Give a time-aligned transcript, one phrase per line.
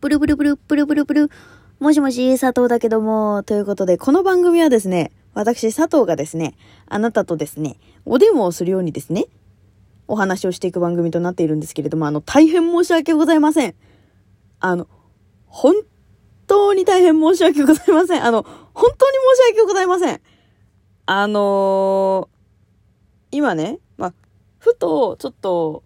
[0.00, 1.30] ブルブルブル、ブルブルブル。
[1.78, 3.42] もしもし、佐藤だけども。
[3.42, 6.54] ということで、この番組はですね、私、佐藤がですね、
[6.88, 7.76] あなたとですね、
[8.06, 9.26] お電話をするようにですね、
[10.08, 13.74] お話をしていく番組となっているんですけれども、あの、大変申し訳ございません。
[14.58, 14.88] あの、
[15.44, 15.74] 本
[16.46, 18.24] 当に大変申し訳ございません。
[18.24, 18.42] あの、
[18.72, 20.20] 本当に申し訳ございません。
[21.04, 24.14] あのー、今ね、まあ、
[24.60, 25.82] ふと、ちょっと、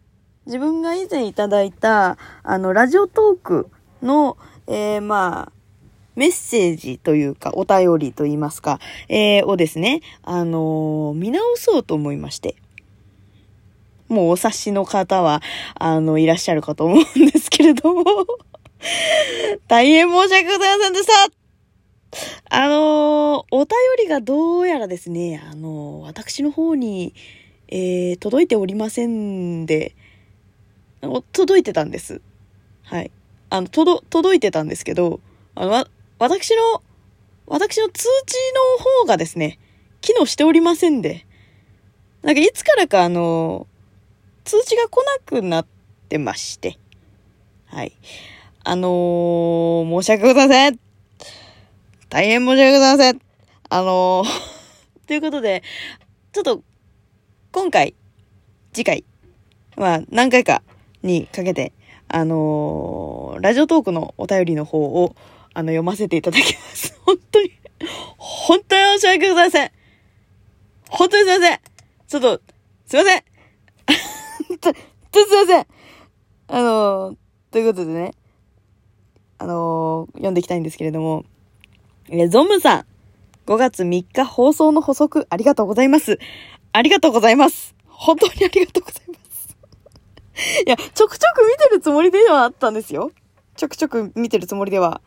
[0.47, 3.71] 自分が以前いただいた、あの、ラジオトーク
[4.05, 4.37] の、
[4.67, 5.53] えー、まあ、
[6.17, 8.79] メッセージというか、お便りと言いますか、
[9.09, 12.57] えー、をですね、あのー、見直そうと思いまして。
[14.09, 15.43] もうお察しの方は、
[15.75, 18.05] あの、いらっしゃるかと思うんですけれども
[19.67, 21.13] 大変申し訳ございませんでした
[22.51, 23.69] あのお便
[24.05, 27.13] りがどうやらですね、あの私の方に、
[27.69, 29.97] えー、届いておりませんで、
[31.33, 32.21] 届いてたんです。
[32.85, 33.11] はい。
[33.55, 35.21] あの、届、届いてたんですけど、
[35.55, 35.87] あの、
[36.19, 36.83] 私の、
[37.47, 38.35] 私の通知
[38.81, 39.61] の方がですね、
[40.01, 41.25] 機能しておりませんで、
[42.25, 43.69] なんかいつからかあの、
[44.43, 45.67] 通知が来なくなっ
[46.09, 46.81] てまして、
[47.67, 47.93] はい。
[48.65, 50.81] あのー、申し訳ございません。
[52.09, 53.21] 大変申し訳ございません。
[53.69, 54.27] あのー、
[55.07, 55.63] ということで、
[56.33, 56.65] ちょっと、
[57.53, 57.95] 今回、
[58.73, 59.05] 次回、
[59.77, 60.65] まあ、何回か
[61.05, 61.73] にかけて、
[62.15, 65.17] あのー、ラジオトークのお便りの方を、
[65.53, 66.97] あの、読ませていただきます。
[67.03, 67.51] 本当に、
[68.19, 69.73] 本当に申し訳ございません。
[70.91, 71.61] 本当にすいません。
[72.07, 72.41] ちょっと、
[72.87, 73.23] すいません。
[74.61, 74.75] ちょ、っ
[75.11, 75.67] とすいません。
[76.47, 77.17] あのー、
[77.51, 78.15] ということでね、
[79.39, 81.25] あのー、読んでいきたいんですけれども、
[82.11, 82.87] えゾムさん、
[83.47, 86.21] 5月3日放送の補足ありがとうございます。
[86.71, 87.75] ありがとうございます。
[87.89, 89.24] 本当にありがとうございます。
[90.67, 93.13] いや、ちょくちょく見てるつもりではあったんですよ。
[93.57, 95.01] ちょくちょく見てるつもりでは、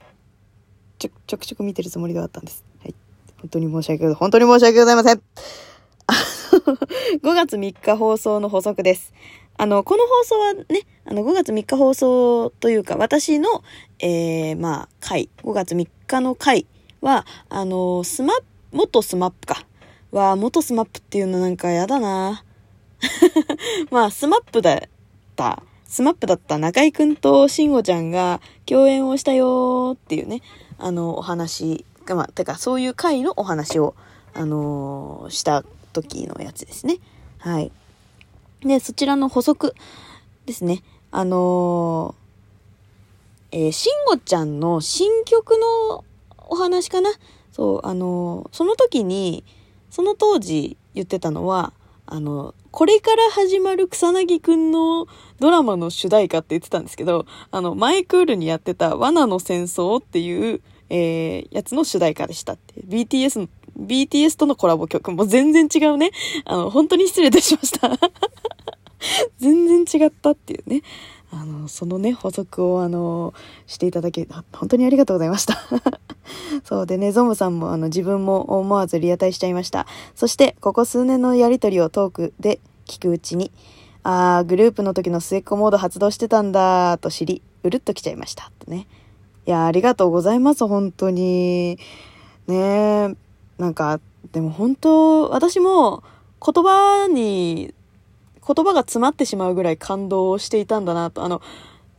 [0.99, 2.63] ちょ、ちょくちょく見てるつもりではあったんです。
[2.81, 2.95] はい。
[3.41, 4.19] 本当に申し訳ございません。
[4.19, 5.21] 本当に申し訳ございません。
[7.21, 9.13] 5月3日放送の補足です。
[9.57, 10.65] あの、この放送はね、
[11.05, 13.63] あの、5月3日放送というか、私の、
[13.99, 16.65] えー、まあ、回、5月3日の回
[17.01, 19.65] は、あの、スマップ、元スマップか。
[20.11, 22.43] は、元スマップっていうのなんかやだな
[23.91, 24.87] まあ、スマップだった
[25.85, 30.41] スマップだった中居くんと慎吾ちゃんが共演をしたよっていうね、
[30.77, 33.95] あの、お話、まあ、てかそういう回のお話を、
[34.33, 36.97] あのー、した時のやつですね。
[37.39, 37.71] はい。
[38.61, 39.75] で、そちらの補足
[40.45, 40.83] ですね。
[41.11, 45.57] あのー、えー、慎吾ちゃんの新曲
[45.91, 46.03] の
[46.49, 47.09] お話かな？
[47.51, 49.43] そう、あのー、その時に、
[49.89, 51.71] その当時言ってたのは、
[52.05, 55.07] あの、これから始まる草薙くんの
[55.39, 60.61] ドラマの主題歌って言ってたんですけど、あの、マイクールにやってた罠の戦争っていう、
[60.91, 62.75] えー、やつの主題歌でしたって。
[62.81, 63.47] BTS の、
[63.79, 66.11] BTS とのコラボ曲も全然違うね。
[66.45, 67.97] あの、本当に失礼いたしました。
[69.41, 70.83] 全然違ったっていうね。
[71.39, 73.33] あの、そのね、補足を、あの、
[73.67, 75.55] していただき、本当にありがとうございました。
[76.65, 79.85] そうでね、ゾムさんも、あの、自分も思わずリアタイしちゃいました。
[80.15, 83.51] そして、ここ数年のやりとりをトークで聞くうちに、
[84.03, 88.51] あー、グループの時の末っ子モード発動してたんだ、と知り、うるっと来ちゃいました。
[88.59, 88.87] とね。
[89.45, 91.77] いや、ありがとうございます、本当に。
[92.47, 93.15] ね
[93.57, 93.99] なんか、
[94.31, 96.03] でも本当、私も
[96.43, 97.73] 言葉に
[98.47, 101.23] 言葉が詰まってしまうぐらい感動していたんだなと。
[101.23, 101.41] あの、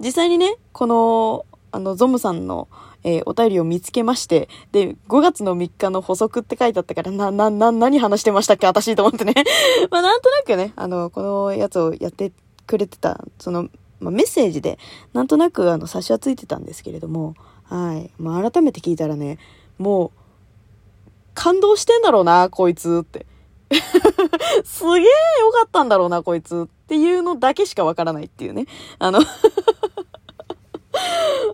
[0.01, 2.69] 実際にね、この、あの、ゾムさんの、
[3.05, 8.67] えー、お便りを見つけまして、で、5月の3日の補足って書いてあったから、な、な、な、何話してましたっけ？
[8.67, 9.35] 私と思ってね。
[9.91, 12.33] まあ、なんとなくね、あの、このやつをやって
[12.67, 13.69] くれてた、その、
[14.01, 14.79] まあ、メッセージで、
[15.13, 17.35] なんとなく、あの、差しはついてたんですけれども、
[17.65, 18.11] はい。
[18.19, 19.39] まあ、改めて聞いたらね、
[19.79, 20.11] もう、
[21.35, 23.27] 感動してんだろうな、こいつって。
[24.65, 25.05] すげえ
[25.41, 28.67] 良かったんだろうな、こいつっていうのだけしかわからないっていうね。
[28.99, 29.21] あの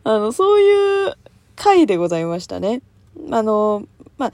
[0.04, 1.14] あの、そういう
[1.56, 2.82] 回でございましたね。
[3.30, 3.84] あの、
[4.16, 4.32] まあ、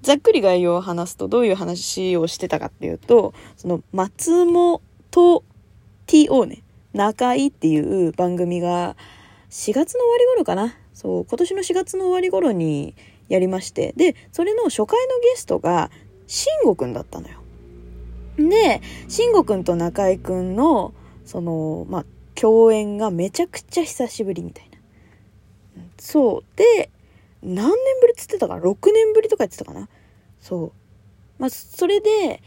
[0.00, 5.44] ざっくり概要を話すとどういう話をしてたかっていうと、その松本
[6.06, 6.62] TO ね、
[6.94, 8.96] 中井っていう番組が
[9.50, 10.74] 4月の終わり頃かな。
[10.94, 12.94] そう、今年の4月の終わり頃に
[13.28, 15.90] やりまして、で、それの初回のゲストが
[16.28, 17.38] 慎吾くんだったのよ。
[18.36, 20.94] で、慎吾くんと中居くんの、
[21.24, 24.78] その、まあ、共演がめちゃくちゃ久しぶりみたいな。
[25.98, 26.44] そう。
[26.54, 26.90] で、
[27.42, 29.88] 何年ぶりっつってたかな ?6 年ぶりとか言ってたかな？
[30.40, 30.72] そう。
[31.38, 32.42] まあ、それで、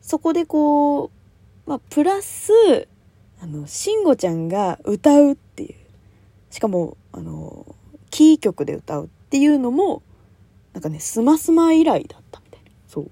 [0.00, 1.10] そこでこう、
[1.66, 2.88] まあ、プラス、
[3.40, 5.74] あの、慎吾ちゃんが歌うっていう。
[6.50, 7.76] しかも、あの、
[8.10, 10.02] キー曲で歌うっていうのも、
[10.72, 12.39] なんかね、スマスマ以来だった。
[12.90, 13.10] そう。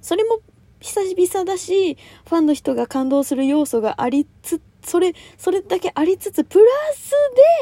[0.00, 0.38] それも
[0.80, 1.96] 久々だし、
[2.28, 6.64] ファンの人が感動する要素がありつつ、それ、それだけありつつ、プラ
[6.94, 7.10] ス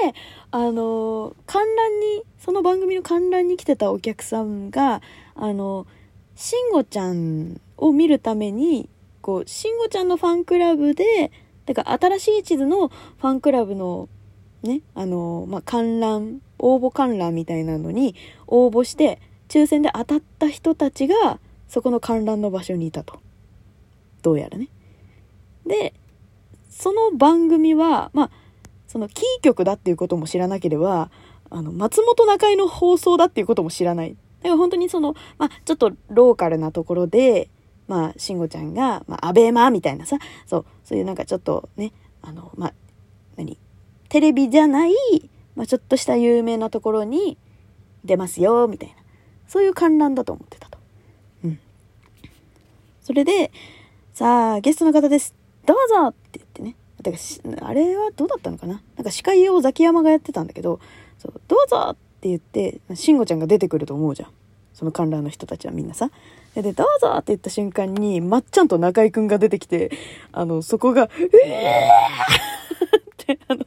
[0.05, 0.15] で、
[0.51, 5.03] あの、観覧に、その番組の観覧に来てたお客さんが、
[5.35, 5.87] あの、
[6.35, 8.89] しんごちゃんを見るために、
[9.21, 11.31] こう、しんごちゃんのファンクラブで、
[11.67, 14.09] てか、新しい地図のファンクラブの、
[14.63, 18.15] ね、あの、まあ、観覧、応募観覧みたいなのに
[18.47, 19.21] 応募して、
[19.51, 23.21] 抽選で当たった人たちが、そこの観覧の場所にいたと。
[24.23, 24.69] どうやらね。
[25.67, 25.93] で、
[26.71, 28.31] その番組は、まあ、
[28.87, 31.11] そのキー局だっていうことも知らなければ、
[31.51, 34.11] あの、松本中井の放送だっていうことも知らない。
[34.11, 37.51] だから本当にその、まあ、ちょっとローカルなところで、
[37.89, 41.93] まあ、慎吾ちゃんが、まあ、アベマみたいなさ、そう、そういうなんかちょっとね、
[42.23, 42.75] あの、まあ、
[43.37, 43.59] 何
[44.09, 44.93] テレビじゃない、
[45.57, 47.37] まあ、ちょっとした有名なところに
[48.05, 49.00] 出ますよ、みたいな。
[49.51, 50.79] そういう観覧だと思ってたと。
[51.43, 51.59] うん。
[53.03, 53.51] それで、
[54.15, 55.35] さあ、ゲストの方です。
[55.67, 56.77] どうぞって言ってね。
[57.03, 57.11] て
[57.57, 60.79] かあれはどうだったのかななんか司会をザキヤマがやってたんだけど、
[61.19, 64.29] そう、どうぞって言って、慎吾ちゃんが出てくると思うじゃん。
[64.73, 66.13] その観覧の人たちはみんなさ。
[66.55, 69.91] で、どうぞって言った瞬間に、まっちゃんと中居くんが出てきて、
[70.31, 71.11] あの、そこが、
[71.45, 73.65] ええーって、あの、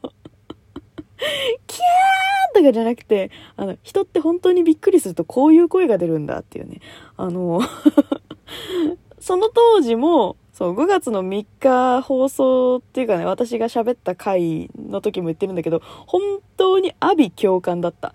[1.66, 6.80] キャーとかじゃなくて、あの、人って本当にびっくりするとこういう声が出るんだっていうね。
[7.16, 7.60] あの
[9.20, 16.20] その当時も、そう、5月の3日放送っていうかね、私が喋った回の時も言ってるんだけど、本
[16.56, 18.14] 当に阿鼻共感だった。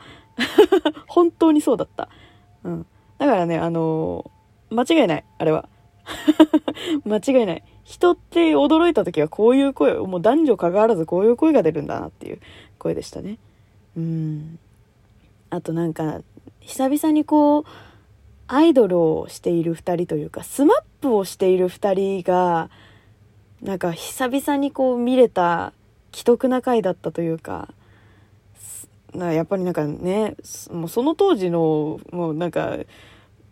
[1.08, 2.10] 本当にそうだった。
[2.64, 2.86] うん。
[3.18, 4.32] だからね、あの、
[4.70, 5.68] 間違いない、あれは。
[7.06, 7.64] 間違いない。
[7.84, 12.40] 人って驚いた時はこういう声、もう男女関わらずこういう声が出るんだなっていう
[12.78, 13.40] 声でしたね。
[13.98, 14.60] うん。
[15.50, 16.22] あとなんか、
[16.60, 17.64] 久々にこう、
[18.48, 22.70] アイドルをしている2人というか、スマップをしている2人が、
[23.62, 25.74] なんか久々にこう見れた
[26.14, 27.70] 奇特な回だったというか、
[29.14, 30.36] なやっぱりなんかね、
[30.72, 32.78] もうその当時の、もうなんか、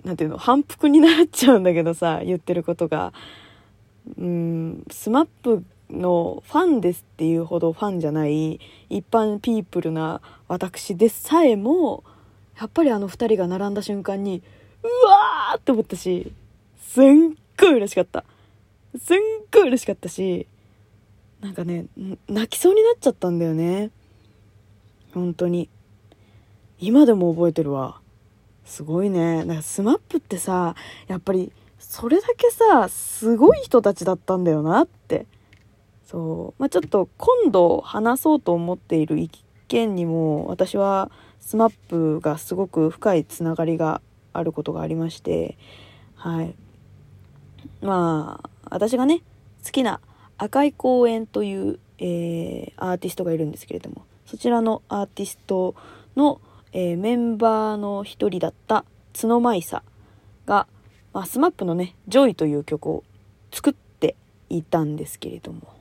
[0.03, 3.13] なんていうの、反復になっちゃうんだけどさ、言ってることが。
[4.17, 12.03] うん、スマップのファンですっていうほどファンじゃない一般ピープルな私でさえも、
[12.59, 14.41] やっぱりあの2人が並んだ瞬間に、
[14.83, 16.31] うわーって思ったし、
[16.81, 18.23] すんごい嬉しかった。
[18.97, 19.19] すん
[19.51, 20.47] ごい嬉しかったし、
[21.41, 21.85] なんかね、
[22.27, 23.91] 泣きそうになっちゃったんだよね。
[25.13, 25.69] 本当に。
[26.79, 27.99] 今でも覚えてるわ。
[28.65, 29.43] すごいね。
[29.45, 30.75] なんか SMAPってさ、
[31.07, 35.25] やっぱり、それだけさ、すごい人たちだったんだよなって。
[36.07, 36.61] そう。
[36.61, 44.01] まあ、ちょっと今度話そうと思っている一件にも、私は SMAPがすごく深いつながりが
[44.31, 45.57] あることがありまして、
[46.15, 46.55] はい。
[47.81, 49.21] まあ、私がね、
[49.65, 49.99] 好きな
[50.37, 55.75] 赤い公園という、えー、アーティストがいるんですけれども、そちらのアーティスト
[56.15, 56.39] の、
[56.71, 59.83] えー、メンバーの一人だった津野米咲
[60.45, 60.67] が、
[61.11, 63.03] まあ、 SMAPのね、 Joyという曲を
[63.51, 64.15] 作って
[64.49, 65.76] いたんですけれども、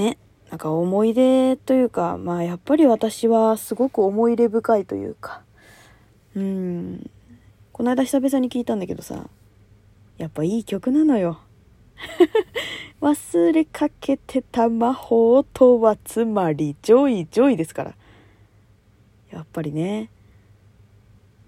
[0.00, 0.16] ね、
[0.48, 5.42] なんか思い出というか、まあやっぱり私はすごく思い入れ深いというか、
[6.34, 7.10] うん。
[7.72, 9.28] この間久々に聞いたんだけどさ、
[10.16, 11.40] やっぱいい曲なのよ。
[13.02, 17.94] 忘れかけてた魔法とはつまり、 Joy、Joyですから。
[19.30, 20.08] やっぱりね、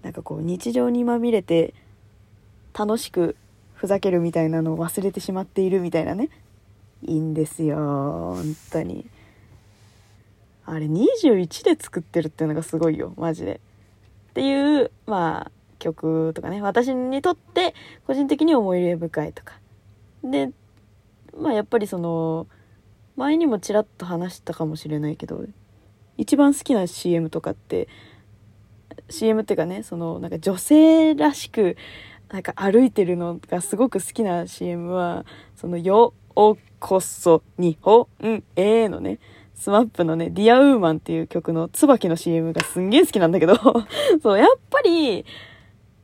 [0.03, 1.73] なんかこう日常にまみれて
[2.77, 3.35] 楽しく
[3.73, 6.29] ふざけるみたいなのを忘れてしまっているみたいなね。
[7.05, 9.05] いいんですよ、本当に。
[10.65, 13.59] あれ21で作ってるっていうのがすごいよ、マジで。
[14.31, 17.75] っていう、まあ、曲とかね、私にとって
[18.07, 19.59] 個人的に思い入れ深いとか。
[20.23, 20.51] で、
[21.37, 22.47] まあやっぱりその、
[23.15, 25.45] 前にもちらっと話したかもしれないけど、
[26.17, 27.87] 一番好きな CM とかって、
[29.09, 31.75] CM っていうかね、そのなんか女性らしく、
[32.29, 38.07] なんか歩いてるのがすごく好きな CM は、そのよおこそ日本
[38.55, 39.19] へのね、
[39.55, 43.55] SMAPのね、 Dear Womanっていう曲の椿の CM がすんげえ好きなんだけど
[44.21, 45.25] そう、やっぱり、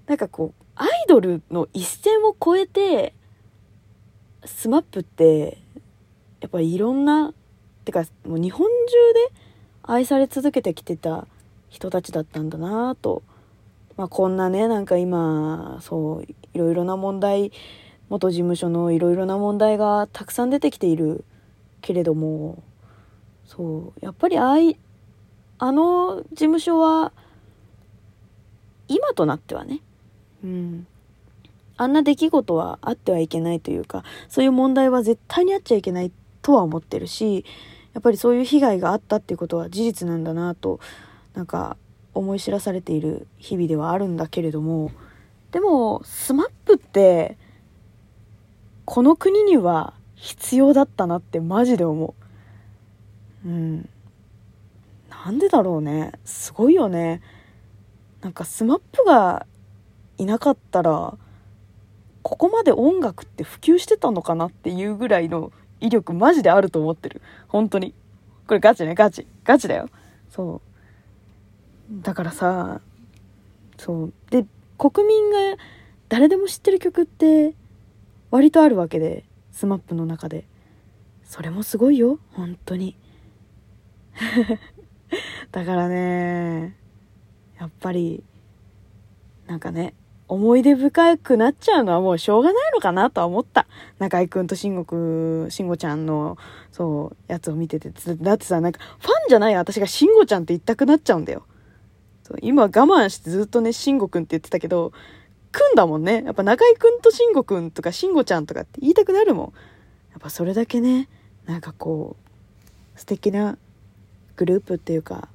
[0.07, 3.13] なんかこう、アイドルの一線を越えて、
[4.45, 5.57] SMAPって、
[6.39, 7.33] やっぱりいろんな、
[7.83, 9.41] てか、もう日本中で
[9.83, 11.27] 愛され続けてきてた
[11.67, 13.23] 人たちだったんだなぁと。
[13.97, 17.51] まあこんなね、なんか今、そう、いろいろな問題、
[18.09, 21.23] 元事務所のいろいろな問題がたくさん出てきている
[21.81, 22.63] けれども、
[23.45, 24.77] そう、やっぱりあい、
[25.57, 27.11] あの事務所は、
[28.87, 29.81] 今となってはね、
[30.43, 30.87] うん。
[31.77, 36.11] あんな出来事はあってはいけないというか、そういう問題は絶対にあっちゃいけない
[36.41, 37.45] とは思ってるし、
[37.93, 40.79] やっぱりそういう被害があったっていうことは事実なんだなと、
[41.33, 41.77] なんか
[42.13, 44.91] 思い知らされている日々ではあるんだけれども、
[45.51, 47.37] でも、 SMAPって、
[48.89, 52.15] この国には必要だったなってマジで思
[53.45, 53.47] う。
[53.47, 53.89] うん。
[55.11, 56.13] なんでだろうね。
[56.25, 57.21] すごいよね。
[58.21, 59.45] なんか SMAPが
[60.17, 61.15] いなかったら、
[62.23, 67.21] ここまで音楽って普及してたのかなっていうぐらいの威力マジであると思ってる。
[67.47, 67.93] 本当に。
[68.47, 69.27] これガチね、ガチ。
[69.43, 69.87] ガチだよ。
[70.31, 70.63] そ
[71.91, 72.01] う。
[72.01, 72.81] だからさ、
[73.77, 74.13] そう。
[74.31, 74.47] で、
[74.79, 75.37] 国民が
[76.07, 77.53] 誰でも知ってる曲って
[78.31, 80.45] 割とあるわけで、スマップの中で。
[81.23, 82.95] それもすごいよ、本当に。
[85.51, 86.75] だからね、
[87.59, 88.23] やっぱり、
[89.47, 89.93] なんかね、
[90.27, 93.65] 思い出深くなっちゃうのはもうしょうがないのかなとは思った。
[93.97, 96.37] 中居くんと慎吾くん、慎吾ちゃんの、
[96.71, 97.89] そう、やつを見てて。
[97.89, 101.45] だってさ、なんか、ファンじゃない私が慎吾ちゃんって言いたくなっちゃうんだよ。
[102.23, 104.93] そう今我慢してずっとね、慎吾くんって言ってたけど、
[105.51, 106.23] くんだもんね。
[106.25, 109.45] やっぱ中居くんと慎吾くんとか慎吾ちゃんとかって言いたくなるもん。
[110.11, 111.07] やっぱそれだけね、
[111.45, 112.15] なんかこ
[112.95, 113.57] う、素敵な
[114.35, 115.29] グループっていうか、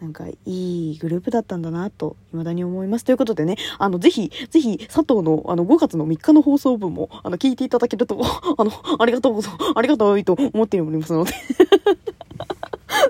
[0.00, 3.04] なんかいいグループだったんだなと未だに思います。
[3.04, 8.18] ということでね、あの、ぜひ、ぜひ、佐藤のあの5月の3日の放送分も、あの、聞いていただけると、
[8.56, 9.40] あの、ありがとう。
[9.74, 11.32] ありがたいと思っておりますので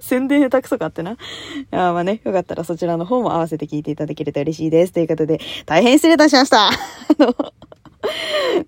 [0.02, 1.16] 宣伝下手くそかってな。
[1.70, 4.92] あまあね、よかったらそちらの方も合わせて聞いていただけると嬉しいです。
[4.92, 6.68] ということで、大変失礼いたしました。
[6.68, 6.72] あ
[7.18, 7.34] の、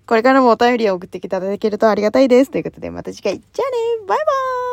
[0.05, 2.51] これからもお便りを送っていただけるとありがたいです。
[2.51, 3.33] ということで、また次回。
[3.33, 4.72] じゃあねバイバーイ